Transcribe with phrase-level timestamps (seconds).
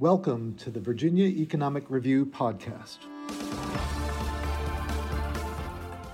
[0.00, 2.98] Welcome to the Virginia Economic Review podcast.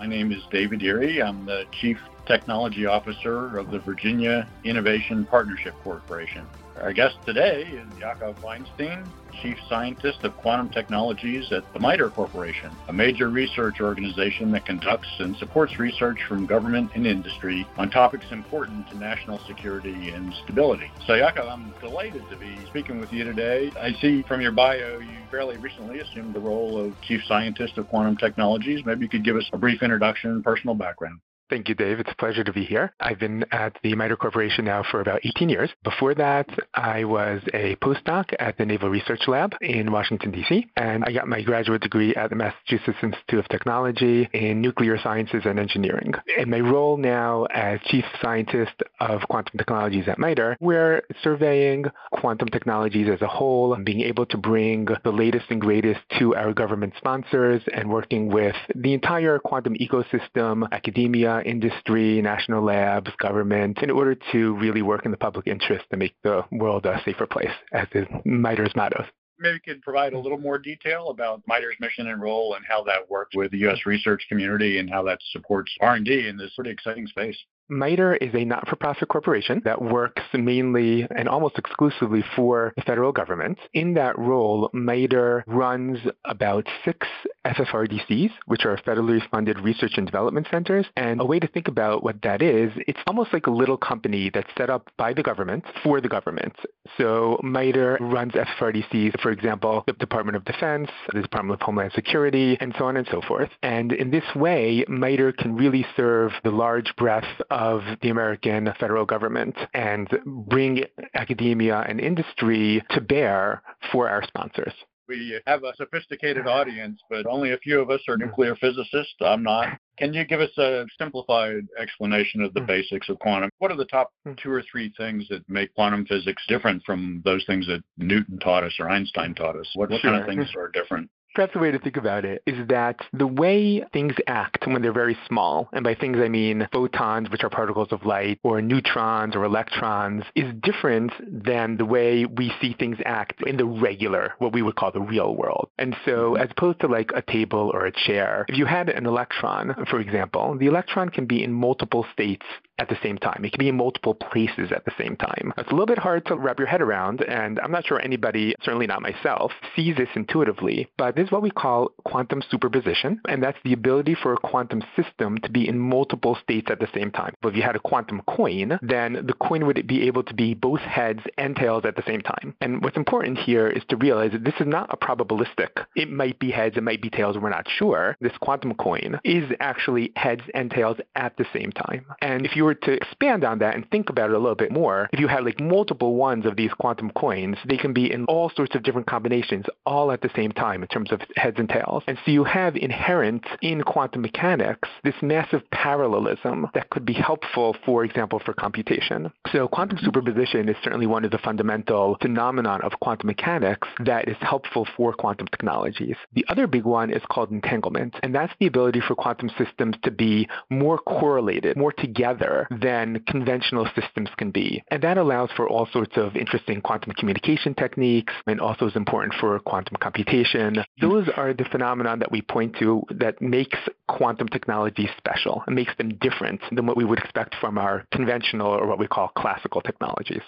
[0.00, 1.22] My name is David Ihrie.
[1.22, 6.46] I'm the Chief Technology Officer of the Virginia Innovation Partnership Corporation.
[6.82, 9.10] Our guest today is Yaakov Weinstein,
[9.42, 15.08] Chief Scientist of Quantum Technologies at the MITRE Corporation, a major research organization that conducts
[15.20, 20.90] and supports research from government and industry on topics important to national security and stability.
[21.06, 23.72] So, Yaakov, I'm delighted to be speaking with you today.
[23.80, 27.88] I see from your bio you fairly recently assumed the role of Chief Scientist of
[27.88, 28.84] Quantum Technologies.
[28.84, 31.20] Maybe you could give us a brief introduction and personal background.
[31.54, 32.00] Thank you, Dave.
[32.00, 32.92] It's a pleasure to be here.
[32.98, 35.70] I've been at the MITRE Corporation now for about 18 years.
[35.84, 41.04] Before that, I was a postdoc at the Naval Research Lab in Washington, D.C., and
[41.04, 45.60] I got my graduate degree at the Massachusetts Institute of Technology in nuclear sciences and
[45.60, 46.14] engineering.
[46.36, 52.48] In my role now as chief scientist of quantum technologies at MITRE, we're surveying quantum
[52.48, 56.94] technologies as a whole, being able to bring the latest and greatest to our government
[56.98, 64.16] sponsors and working with the entire quantum ecosystem, academia, industry, national labs, government, in order
[64.32, 67.86] to really work in the public interest to make the world a safer place, as
[67.92, 69.04] is MITRE's motto.
[69.38, 72.84] Maybe you could provide a little more detail about MITRE's mission and role and how
[72.84, 73.84] that works with the U.S.
[73.84, 77.36] research community and how that supports R&D in this pretty exciting space.
[77.68, 82.82] MITRE is a not for profit corporation that works mainly and almost exclusively for the
[82.82, 83.58] federal government.
[83.72, 87.06] In that role, MITRE runs about six
[87.46, 90.86] FFRDCs, which are federally funded research and development centers.
[90.96, 94.30] And a way to think about what that is, it's almost like a little company
[94.32, 96.54] that's set up by the government for the government.
[96.98, 102.56] So MITRE runs FFRDCs, for example, the Department of Defense, the Department of Homeland Security,
[102.60, 103.50] and so on and so forth.
[103.62, 107.24] And in this way, MITRE can really serve the large breadth
[107.54, 114.72] of the American federal government and bring academia and industry to bear for our sponsors.
[115.06, 119.14] We have a sophisticated audience, but only a few of us are nuclear physicists.
[119.20, 119.78] I'm not.
[119.98, 122.66] Can you give us a simplified explanation of the hmm.
[122.66, 123.50] basics of quantum?
[123.58, 124.32] What are the top hmm.
[124.42, 128.64] two or three things that make quantum physics different from those things that Newton taught
[128.64, 129.70] us or Einstein taught us?
[129.74, 131.08] What, what kind of things are different?
[131.34, 134.92] Perhaps the way to think about it is that the way things act when they're
[134.92, 139.34] very small, and by things I mean photons, which are particles of light, or neutrons
[139.34, 144.52] or electrons, is different than the way we see things act in the regular, what
[144.52, 145.70] we would call the real world.
[145.76, 146.42] And so, mm-hmm.
[146.42, 149.98] as opposed to like a table or a chair, if you had an electron, for
[149.98, 152.46] example, the electron can be in multiple states
[152.78, 153.44] at the same time.
[153.44, 155.52] It can be in multiple places at the same time.
[155.56, 158.54] It's a little bit hard to wrap your head around, and I'm not sure anybody,
[158.62, 163.42] certainly not myself, sees this intuitively, but this is what we call quantum superposition, and
[163.42, 167.10] that's the ability for a quantum system to be in multiple states at the same
[167.10, 167.34] time.
[167.40, 170.54] But if you had a quantum coin, then the coin would be able to be
[170.54, 172.54] both heads and tails at the same time.
[172.60, 175.84] And what's important here is to realize that this is not a probabilistic.
[175.94, 178.16] It might be heads, it might be tails, we're not sure.
[178.20, 182.06] This quantum coin is actually heads and tails at the same time.
[182.20, 184.72] And if you were to expand on that and think about it a little bit
[184.72, 188.24] more, if you had like multiple ones of these quantum coins, they can be in
[188.26, 191.68] all sorts of different combinations all at the same time in terms of heads and
[191.68, 192.02] tails.
[192.06, 197.76] And so you have inherent in quantum mechanics this massive parallelism that could be helpful,
[197.84, 199.30] for example, for computation.
[199.52, 204.36] So quantum superposition is certainly one of the fundamental phenomenon of quantum mechanics that is
[204.40, 206.16] helpful for quantum technologies.
[206.34, 210.10] The other big one is called entanglement, and that's the ability for quantum systems to
[210.10, 214.82] be more correlated, more together than conventional systems can be.
[214.90, 219.34] And that allows for all sorts of interesting quantum communication techniques and also is important
[219.40, 220.84] for quantum computation.
[221.00, 223.78] Those are the phenomena that we point to that makes
[224.08, 228.68] quantum technology special and makes them different than what we would expect from our conventional
[228.68, 230.42] or what we call classical technologies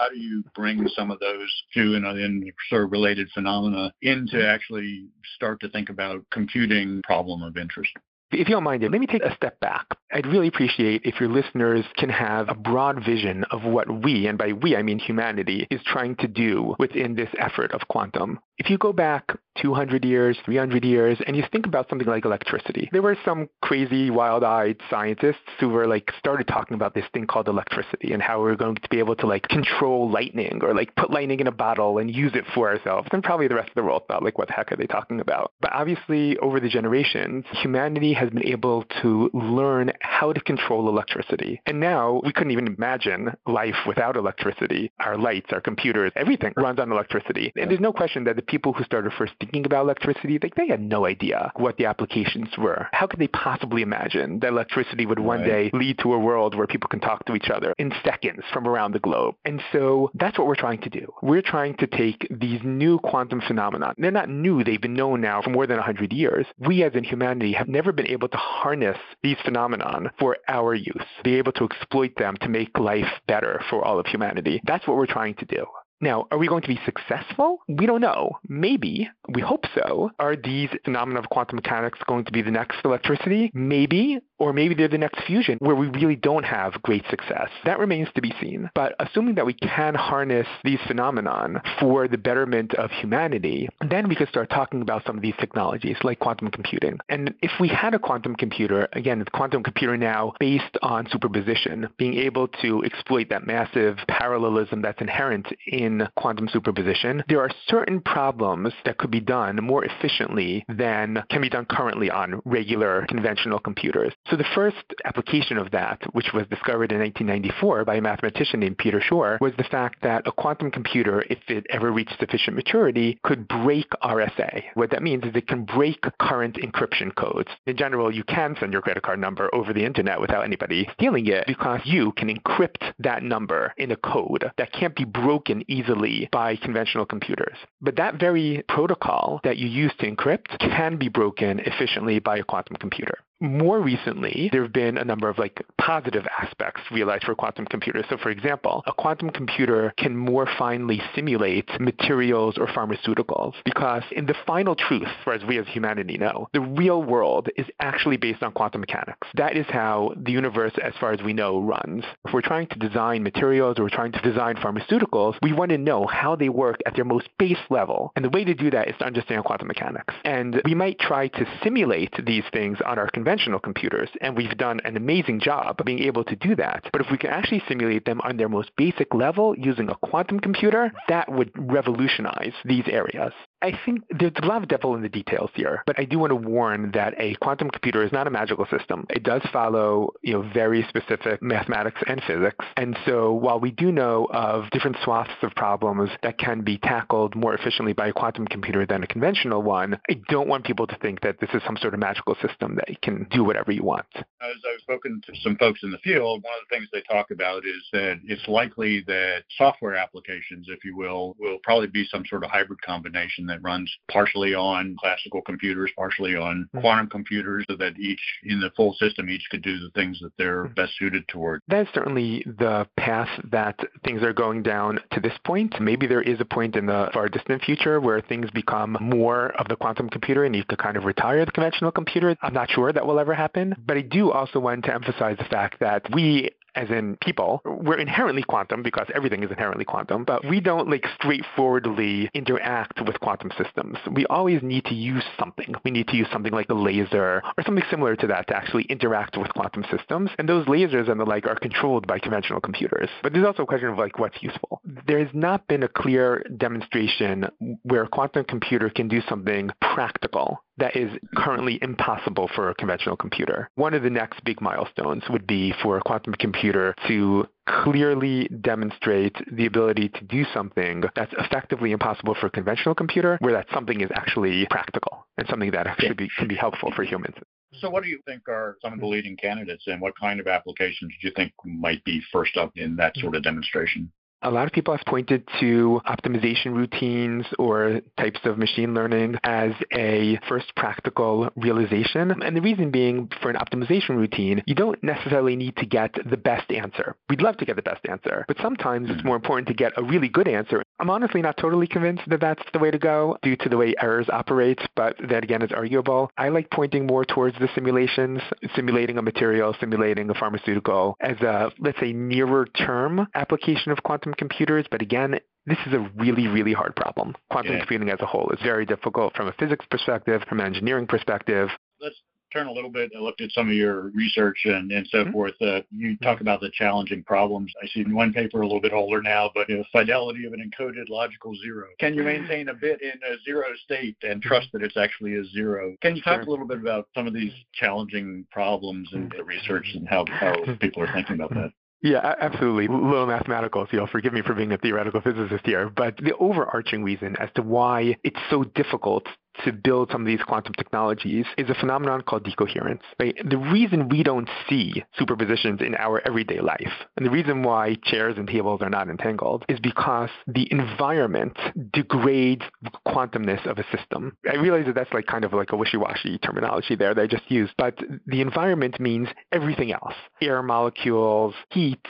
[0.00, 4.46] how do you bring some of those two and, and sort of related phenomena into
[4.46, 7.90] actually start to think about computing problem of interest?
[8.32, 9.86] If you don't mind, it, let me take a step back.
[10.12, 14.38] I'd really appreciate if your listeners can have a broad vision of what we, and
[14.38, 18.38] by we I mean humanity, is trying to do within this effort of quantum.
[18.60, 22.90] If you go back 200 years, 300 years, and you think about something like electricity,
[22.92, 27.48] there were some crazy, wild-eyed scientists who were like started talking about this thing called
[27.48, 30.94] electricity and how we are going to be able to like control lightning or like
[30.94, 33.08] put lightning in a bottle and use it for ourselves.
[33.12, 35.20] And probably the rest of the world thought like, what the heck are they talking
[35.20, 35.52] about?
[35.62, 41.62] But obviously, over the generations, humanity has been able to learn how to control electricity.
[41.64, 44.92] And now we couldn't even imagine life without electricity.
[45.00, 47.54] Our lights, our computers, everything runs on electricity.
[47.56, 50.66] And there's no question that the people who started first thinking about electricity, like they
[50.66, 52.88] had no idea what the applications were.
[52.92, 55.46] How could they possibly imagine that electricity would one right.
[55.46, 58.66] day lead to a world where people can talk to each other in seconds from
[58.66, 59.36] around the globe?
[59.44, 61.12] And so that's what we're trying to do.
[61.22, 63.94] We're trying to take these new quantum phenomena.
[63.96, 66.46] They're not new, they've been known now for more than 100 years.
[66.58, 71.06] We as in humanity have never been able to harness these phenomenon for our use,
[71.22, 74.60] be able to exploit them to make life better for all of humanity.
[74.64, 75.66] That's what we're trying to do.
[76.00, 77.58] Now, are we going to be successful?
[77.68, 78.38] We don't know.
[78.48, 79.08] Maybe.
[79.28, 80.10] We hope so.
[80.18, 83.50] Are these phenomena of quantum mechanics going to be the next electricity?
[83.52, 84.18] Maybe.
[84.40, 87.50] Or maybe they're the next fusion where we really don't have great success.
[87.64, 88.70] That remains to be seen.
[88.74, 94.16] But assuming that we can harness these phenomenon for the betterment of humanity, then we
[94.16, 96.98] could start talking about some of these technologies like quantum computing.
[97.08, 101.88] And if we had a quantum computer, again, a quantum computer now based on superposition,
[101.98, 107.50] being able to exploit that massive parallelism that's inherent in in quantum superposition, there are
[107.66, 113.06] certain problems that could be done more efficiently than can be done currently on regular
[113.08, 114.12] conventional computers.
[114.30, 118.78] So the first application of that, which was discovered in 1994 by a mathematician named
[118.78, 123.18] Peter Shor, was the fact that a quantum computer, if it ever reached sufficient maturity,
[123.24, 124.62] could break RSA.
[124.74, 127.50] What that means is it can break current encryption codes.
[127.66, 131.26] In general, you can send your credit card number over the internet without anybody stealing
[131.26, 135.80] it because you can encrypt that number in a code that can't be broken easily
[135.80, 137.56] easily by conventional computers.
[137.80, 142.44] But that very protocol that you use to encrypt can be broken efficiently by a
[142.44, 147.34] quantum computer more recently, there have been a number of like positive aspects realized for
[147.34, 148.04] quantum computers.
[148.10, 154.26] So, for example, a quantum computer can more finely simulate materials or pharmaceuticals because, in
[154.26, 158.42] the final truth, for as we as humanity know, the real world is actually based
[158.42, 159.26] on quantum mechanics.
[159.34, 162.04] That is how the universe, as far as we know, runs.
[162.26, 165.78] If we're trying to design materials or we're trying to design pharmaceuticals, we want to
[165.78, 168.12] know how they work at their most base level.
[168.16, 170.14] And the way to do that is to understand quantum mechanics.
[170.24, 174.58] And we might try to simulate these things on our conventional conventional computers, and we've
[174.58, 176.84] done an amazing job of being able to do that.
[176.92, 180.40] But if we can actually simulate them on their most basic level using a quantum
[180.40, 183.32] computer, that would revolutionize these areas.
[183.62, 186.30] I think there's a lot of devil in the details here, but I do want
[186.30, 189.06] to warn that a quantum computer is not a magical system.
[189.10, 192.64] It does follow, you know, very specific mathematics and physics.
[192.76, 197.34] And so while we do know of different swaths of problems that can be tackled
[197.36, 200.96] more efficiently by a quantum computer than a conventional one, I don't want people to
[200.96, 204.06] think that this is some sort of magical system that can do whatever you want.
[204.14, 204.24] As
[204.72, 207.66] I've spoken to some folks in the field, one of the things they talk about
[207.66, 212.42] is that it's likely that software applications, if you will, will probably be some sort
[212.42, 216.80] of hybrid combination that runs partially on classical computers, partially on mm-hmm.
[216.80, 220.32] quantum computers, so that each in the full system each could do the things that
[220.38, 220.74] they're mm-hmm.
[220.74, 221.60] best suited toward.
[221.68, 225.80] That's certainly the path that things are going down to this point.
[225.80, 229.68] Maybe there is a point in the far distant future where things become more of
[229.68, 232.36] the quantum computer and you could kind of retire the conventional computer.
[232.42, 235.44] I'm not sure that will ever happen, but I do also want to emphasize the
[235.44, 240.44] fact that we as in people, we're inherently quantum because everything is inherently quantum, but
[240.46, 243.98] we don't like straightforwardly interact with quantum systems.
[244.10, 245.74] We always need to use something.
[245.84, 248.84] We need to use something like a laser or something similar to that to actually
[248.84, 250.30] interact with quantum systems.
[250.38, 253.08] And those lasers and the like are controlled by conventional computers.
[253.22, 254.80] But there's also a question of like what's useful.
[255.06, 257.46] There has not been a clear demonstration
[257.82, 263.16] where a quantum computer can do something practical that is currently impossible for a conventional
[263.16, 263.68] computer.
[263.74, 269.36] One of the next big milestones would be for a quantum computer to clearly demonstrate
[269.52, 274.00] the ability to do something that's effectively impossible for a conventional computer, where that something
[274.00, 277.36] is actually practical and something that actually be, can be helpful for humans.
[277.80, 280.46] So, what do you think are some of the leading candidates, and what kind of
[280.48, 284.10] applications do you think might be first up in that sort of demonstration?
[284.42, 289.72] A lot of people have pointed to optimization routines or types of machine learning as
[289.92, 292.42] a first practical realization.
[292.42, 296.38] And the reason being for an optimization routine, you don't necessarily need to get the
[296.38, 297.16] best answer.
[297.28, 299.26] We'd love to get the best answer, but sometimes it's hmm.
[299.26, 300.82] more important to get a really good answer.
[301.00, 303.94] I'm honestly not totally convinced that that's the way to go due to the way
[304.00, 306.30] errors operate, but that again is arguable.
[306.38, 308.40] I like pointing more towards the simulations,
[308.76, 314.20] simulating a material, simulating a pharmaceutical as a, let's say, nearer term application of quantum
[314.20, 317.34] quantum computers, but again, this is a really, really hard problem.
[317.50, 317.78] Quantum yeah.
[317.78, 321.68] computing as a whole is very difficult from a physics perspective, from an engineering perspective.
[322.00, 322.20] Let's
[322.52, 323.12] turn a little bit.
[323.16, 325.32] I looked at some of your research and, and so mm-hmm.
[325.32, 325.54] forth.
[325.60, 326.42] Uh, you talk mm-hmm.
[326.42, 327.72] about the challenging problems.
[327.82, 330.52] I see in one paper a little bit older now, but you know, fidelity of
[330.52, 331.86] an encoded logical zero.
[331.98, 335.44] Can you maintain a bit in a zero state and trust that it's actually a
[335.44, 335.94] zero?
[336.02, 336.48] Can you talk sure.
[336.48, 340.54] a little bit about some of these challenging problems and the research and how, how
[340.80, 341.72] people are thinking about that?
[342.02, 342.86] Yeah, absolutely.
[342.86, 345.90] A little mathematical, so you'll forgive me for being a theoretical physicist here.
[345.90, 349.26] But the overarching reason as to why it's so difficult
[349.64, 353.02] to build some of these quantum technologies is a phenomenon called decoherence.
[353.18, 353.36] Right?
[353.48, 358.36] The reason we don't see superpositions in our everyday life, and the reason why chairs
[358.36, 361.58] and tables are not entangled, is because the environment
[361.92, 364.36] degrades the quantumness of a system.
[364.50, 367.50] I realize that that's like kind of like a wishy-washy terminology there that I just
[367.50, 370.14] used, but the environment means everything else.
[370.40, 372.04] Air molecules, heat,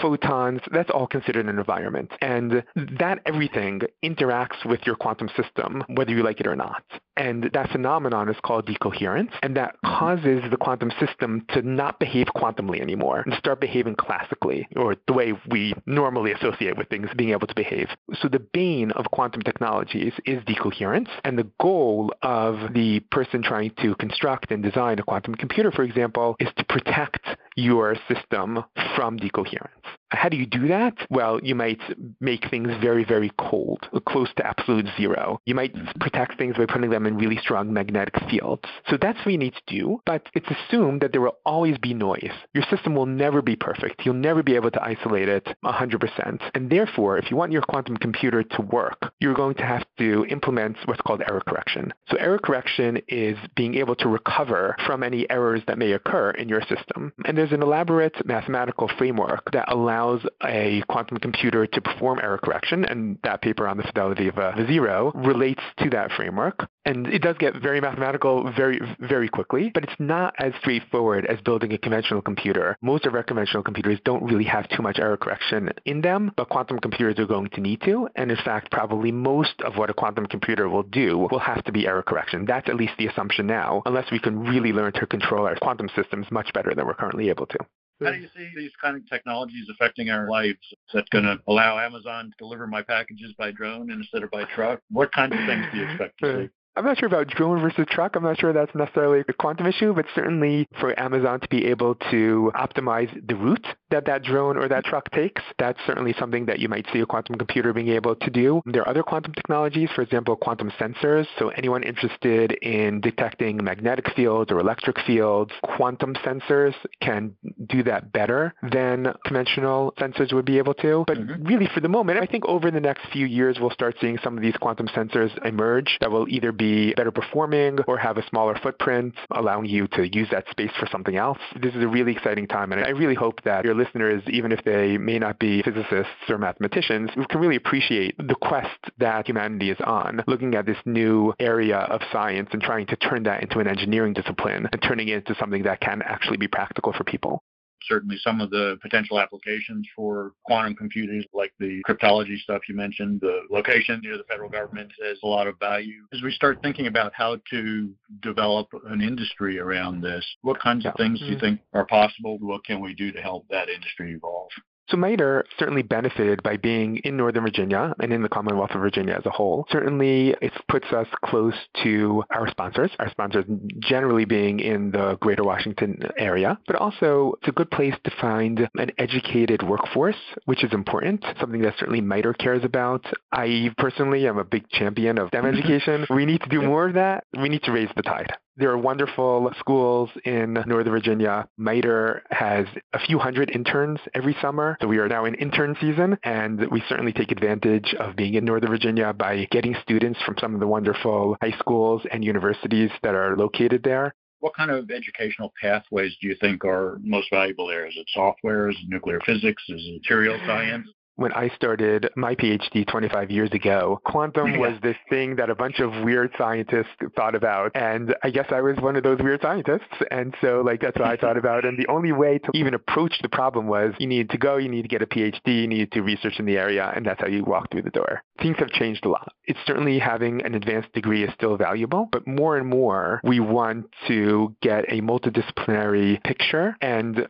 [0.00, 2.12] photons, that's all considered an environment.
[2.20, 2.62] And
[2.98, 6.83] that everything interacts with your quantum system, whether you like it or not.
[7.16, 9.98] And that phenomenon is called decoherence, and that mm-hmm.
[9.98, 15.12] causes the quantum system to not behave quantumly anymore and start behaving classically, or the
[15.12, 17.88] way we normally associate with things being able to behave.
[18.20, 23.72] So the bane of quantum technologies is decoherence, and the goal of the person trying
[23.82, 27.24] to construct and design a quantum computer, for example, is to protect
[27.56, 28.64] your system
[28.96, 29.86] from decoherence.
[30.14, 30.94] How do you do that?
[31.10, 31.80] Well, you might
[32.20, 35.40] make things very, very cold, close to absolute zero.
[35.46, 36.00] You might mm-hmm.
[36.00, 38.62] protect things by putting them in really strong magnetic fields.
[38.88, 41.94] So that's what you need to do, but it's assumed that there will always be
[41.94, 42.32] noise.
[42.54, 44.02] Your system will never be perfect.
[44.04, 46.50] You'll never be able to isolate it 100%.
[46.54, 50.24] And therefore, if you want your quantum computer to work, you're going to have to
[50.26, 51.92] implement what's called error correction.
[52.08, 56.48] So error correction is being able to recover from any errors that may occur in
[56.48, 57.12] your system.
[57.24, 60.03] And there's an elaborate mathematical framework that allows
[60.42, 64.52] a quantum computer to perform error correction, and that paper on the fidelity of uh,
[64.56, 66.68] a zero relates to that framework.
[66.86, 71.40] And it does get very mathematical very, very quickly, but it's not as straightforward as
[71.40, 72.76] building a conventional computer.
[72.82, 76.50] Most of our conventional computers don't really have too much error correction in them, but
[76.50, 78.08] quantum computers are going to need to.
[78.16, 81.72] And in fact, probably most of what a quantum computer will do will have to
[81.72, 82.44] be error correction.
[82.44, 85.88] That's at least the assumption now, unless we can really learn to control our quantum
[85.96, 87.58] systems much better than we're currently able to.
[88.04, 90.58] How do you see these kind of technologies affecting our lives?
[90.70, 94.44] Is that going to allow Amazon to deliver my packages by drone instead of by
[94.54, 94.80] truck?
[94.90, 96.50] What kinds of things do you expect to see?
[96.76, 98.16] I'm not sure about drone versus truck.
[98.16, 101.94] I'm not sure that's necessarily a quantum issue, but certainly for Amazon to be able
[102.10, 106.58] to optimize the route that that drone or that truck takes, that's certainly something that
[106.58, 108.60] you might see a quantum computer being able to do.
[108.66, 111.26] There are other quantum technologies, for example, quantum sensors.
[111.38, 117.36] So anyone interested in detecting magnetic fields or electric fields, quantum sensors can
[117.68, 121.04] do that better than conventional sensors would be able to.
[121.06, 121.44] But mm-hmm.
[121.44, 124.36] really, for the moment, I think over the next few years, we'll start seeing some
[124.36, 128.26] of these quantum sensors emerge that will either be be better performing or have a
[128.28, 131.38] smaller footprint, allowing you to use that space for something else.
[131.60, 134.64] This is a really exciting time, and I really hope that your listeners, even if
[134.64, 139.78] they may not be physicists or mathematicians, can really appreciate the quest that humanity is
[139.84, 143.68] on, looking at this new area of science and trying to turn that into an
[143.68, 147.42] engineering discipline and turning it into something that can actually be practical for people
[147.88, 153.20] certainly some of the potential applications for quantum computers, like the cryptology stuff you mentioned,
[153.20, 156.02] the location near the federal government has a lot of value.
[156.12, 160.94] As we start thinking about how to develop an industry around this, what kinds of
[160.96, 161.40] things do you mm-hmm.
[161.40, 162.38] think are possible?
[162.38, 164.50] What can we do to help that industry evolve?
[164.88, 169.14] So MITRE certainly benefited by being in Northern Virginia and in the Commonwealth of Virginia
[169.14, 169.66] as a whole.
[169.70, 173.44] Certainly, it puts us close to our sponsors, our sponsors
[173.80, 178.68] generally being in the greater Washington area, but also it's a good place to find
[178.76, 183.04] an educated workforce, which is important, something that certainly MITRE cares about.
[183.32, 185.58] I personally am a big champion of STEM mm-hmm.
[185.58, 186.06] education.
[186.10, 187.24] We need to do more of that.
[187.38, 188.32] We need to raise the tide.
[188.56, 191.48] There are wonderful schools in Northern Virginia.
[191.58, 194.76] MITRE has a few hundred interns every summer.
[194.80, 198.44] So we are now in intern season, and we certainly take advantage of being in
[198.44, 203.16] Northern Virginia by getting students from some of the wonderful high schools and universities that
[203.16, 204.14] are located there.
[204.38, 207.88] What kind of educational pathways do you think are most valuable there?
[207.88, 208.70] Is it software?
[208.70, 209.64] Is it nuclear physics?
[209.68, 210.86] Is it material science?
[211.16, 215.80] When I started my PhD 25 years ago, quantum was this thing that a bunch
[215.80, 217.72] of weird scientists thought about.
[217.74, 219.94] And I guess I was one of those weird scientists.
[220.10, 221.64] And so, like, that's what I thought about.
[221.64, 224.68] And the only way to even approach the problem was you needed to go, you
[224.68, 227.28] need to get a PhD, you needed to research in the area, and that's how
[227.28, 228.22] you walk through the door.
[228.40, 229.32] Things have changed a lot.
[229.44, 233.86] It's certainly having an advanced degree is still valuable, but more and more we want
[234.08, 237.28] to get a multidisciplinary picture and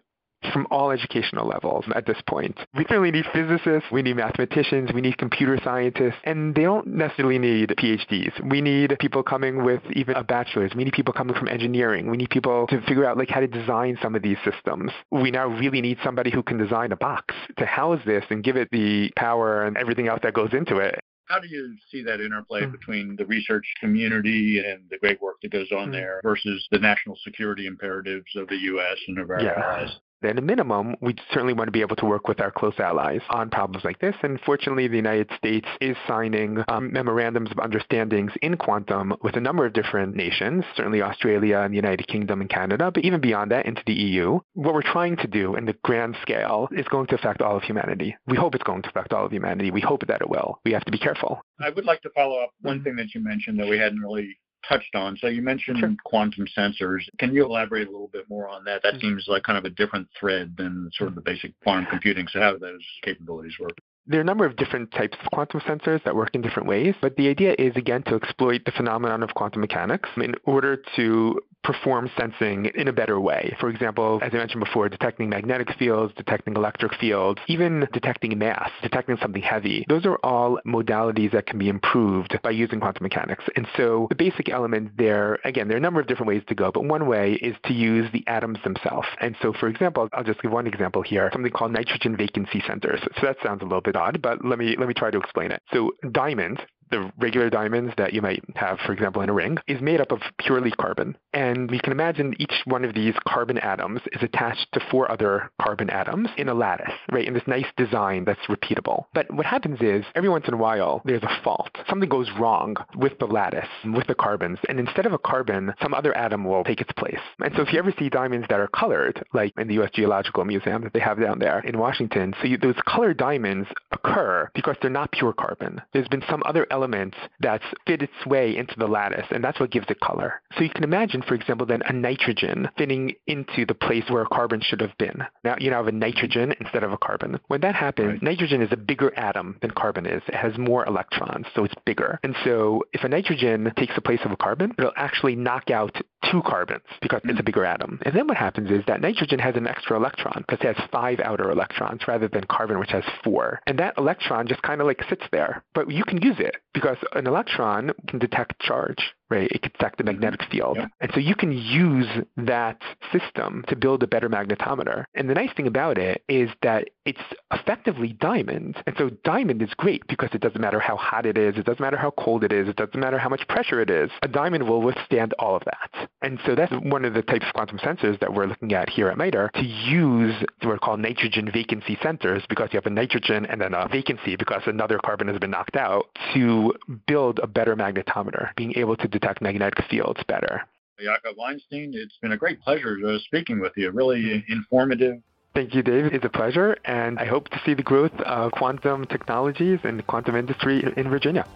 [0.53, 2.59] from all educational levels at this point.
[2.77, 7.39] We certainly need physicists, we need mathematicians, we need computer scientists, and they don't necessarily
[7.39, 8.33] need PhDs.
[8.49, 10.73] We need people coming with even a bachelor's.
[10.75, 12.11] We need people coming from engineering.
[12.11, 14.93] We need people to figure out like how to design some of these systems.
[15.11, 18.57] We now really need somebody who can design a box to house this and give
[18.57, 20.99] it the power and everything else that goes into it.
[21.27, 22.73] How do you see that interplay mm-hmm.
[22.73, 25.93] between the research community and the great work that goes on mm-hmm.
[25.93, 28.99] there versus the national security imperatives of the U.S.
[29.09, 29.91] and of our allies?
[30.26, 33.21] At a minimum, we certainly want to be able to work with our close allies
[33.31, 34.14] on problems like this.
[34.23, 39.40] And fortunately, the United States is signing um, memorandums of understandings in quantum with a
[39.40, 43.50] number of different nations, certainly Australia and the United Kingdom and Canada, but even beyond
[43.50, 44.40] that into the EU.
[44.54, 47.62] What we're trying to do in the grand scale is going to affect all of
[47.62, 48.16] humanity.
[48.26, 49.71] We hope it's going to affect all of humanity.
[49.71, 50.61] We hope that it will.
[50.64, 51.43] We have to be careful.
[51.61, 54.37] I would like to follow up one thing that you mentioned that we hadn't really
[54.68, 55.16] touched on.
[55.16, 55.94] So you mentioned sure.
[56.04, 57.00] quantum sensors.
[57.18, 58.83] Can you elaborate a little bit more on that?
[58.83, 59.09] That mm-hmm.
[59.09, 62.26] seems like kind of a different thread than sort of the basic quantum computing.
[62.28, 63.78] So how do those capabilities work?
[64.06, 66.94] There are a number of different types of quantum sensors that work in different ways,
[67.00, 71.40] but the idea is again to exploit the phenomenon of quantum mechanics in order to
[71.64, 73.56] perform sensing in a better way.
[73.59, 78.71] For example, as I mentioned before, detecting magnetic fields, detecting electric fields, even detecting mass,
[78.83, 79.85] detecting something heavy.
[79.88, 83.44] Those are all modalities that can be improved by using quantum mechanics.
[83.56, 86.54] And so the basic element there, again, there are a number of different ways to
[86.54, 89.09] go, but one way is to use the atoms themselves.
[89.21, 93.00] And so, for example, I'll just give one example here, something called nitrogen vacancy sensors.
[93.16, 95.50] So that sounds a little bit odd, but let me let me try to explain
[95.50, 95.62] it.
[95.73, 96.61] So diamond
[96.91, 100.12] the regular diamonds that you might have, for example, in a ring, is made up
[100.12, 101.17] of purely carbon.
[101.33, 105.50] And we can imagine each one of these carbon atoms is attached to four other
[105.61, 109.05] carbon atoms in a lattice, right, in this nice design that's repeatable.
[109.14, 111.71] But what happens is, every once in a while, there's a fault.
[111.88, 115.95] Something goes wrong with the lattice, with the carbons, and instead of a carbon, some
[115.95, 117.21] other atom will take its place.
[117.43, 119.91] And so if you ever see diamonds that are colored, like in the U.S.
[119.93, 124.50] Geological Museum that they have down there in Washington, so you, those colored diamonds occur
[124.55, 125.81] because they're not pure carbon.
[125.93, 129.71] There's been some other element that's fit its way into the lattice, and that's what
[129.71, 130.43] gives it color.
[130.57, 134.28] So you can imagine, for example, then a nitrogen fitting into the place where a
[134.28, 135.23] carbon should have been.
[135.45, 137.38] Now you now have a nitrogen instead of a carbon.
[137.47, 138.23] When that happens, right.
[138.23, 140.23] nitrogen is a bigger atom than carbon is.
[140.26, 142.19] It has more electrons, so it's bigger.
[142.25, 145.97] And so if a nitrogen takes the place of a carbon, it'll actually knock out
[146.31, 147.47] two carbons because it's a mm.
[147.47, 148.00] bigger atom.
[148.02, 151.21] And then what happens is that nitrogen has an extra electron because it has five
[151.21, 153.61] outer electrons rather than carbon, which has four.
[153.66, 155.62] And that electron just kind of like sits there.
[155.75, 159.50] But you can use it because an electron can detect charge right?
[159.50, 160.21] It can affect the mm-hmm.
[160.21, 160.76] magnetic field.
[160.76, 160.90] Yep.
[161.00, 162.81] And so you can use that
[163.12, 165.04] system to build a better magnetometer.
[165.14, 167.21] And the nice thing about it is that it's
[167.52, 168.76] effectively diamond.
[168.87, 171.81] And so diamond is great because it doesn't matter how hot it is, it doesn't
[171.81, 174.11] matter how cold it is, it doesn't matter how much pressure it is.
[174.23, 176.09] A diamond will withstand all of that.
[176.23, 179.08] And so that's one of the types of quantum sensors that we're looking at here
[179.08, 183.45] at MITRE to use what are called nitrogen vacancy sensors because you have a nitrogen
[183.47, 186.73] and then a vacancy because another carbon has been knocked out to
[187.06, 190.63] build a better magnetometer, being able to detect magnetic fields better.
[191.00, 193.91] Yaakov Weinstein, it's been a great pleasure uh, speaking with you.
[193.91, 195.17] Really informative.
[195.55, 196.07] Thank you, Dave.
[196.07, 200.03] It's a pleasure, and I hope to see the growth of quantum technologies and the
[200.03, 201.47] quantum industry in Virginia.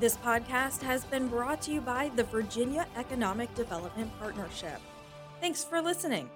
[0.00, 4.80] This podcast has been brought to you by the Virginia Economic Development Partnership.
[5.40, 6.28] Thanks for listening.